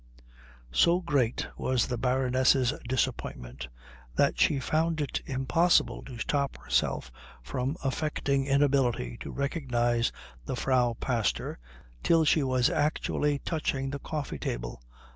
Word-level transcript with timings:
So 0.71 0.99
great 0.99 1.47
was 1.57 1.85
the 1.85 1.95
Baroness's 1.99 2.73
disappointment 2.87 3.67
that 4.15 4.39
she 4.39 4.59
found 4.59 4.99
it 4.99 5.21
impossible 5.27 6.01
to 6.05 6.17
stop 6.17 6.57
herself 6.57 7.11
from 7.43 7.77
affecting 7.83 8.47
inability 8.47 9.17
to 9.19 9.29
recognise 9.29 10.11
the 10.43 10.55
Frau 10.55 10.95
Pastor 10.95 11.59
till 12.01 12.25
she 12.25 12.41
was 12.41 12.67
actually 12.67 13.37
touching 13.45 13.91
the 13.91 13.99
coffee 13.99 14.39
table. 14.39 14.81